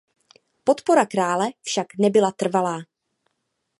Podpora 0.63 1.05
krále 1.05 1.47
však 1.61 1.87
nebyla 1.97 2.31
trvalá. 2.31 2.81